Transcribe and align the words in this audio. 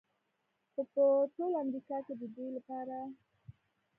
خو 0.71 0.81
په 0.93 1.03
ټول 1.35 1.51
امریکا 1.63 1.97
کې 2.05 2.13
د 2.17 2.21
دوی 2.35 2.49
لپاره 2.57 2.97
x 3.09 3.11